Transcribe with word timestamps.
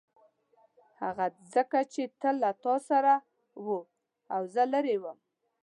هغه 1.01 1.25
ځکه 1.53 1.79
چې 1.93 2.01
تل 2.19 2.35
له 2.43 2.51
تا 2.63 2.75
سره 2.89 3.13
و 3.65 3.67
او 4.35 4.41
زه 4.53 4.63
لیرې 4.71 4.97
وم. 5.03 5.17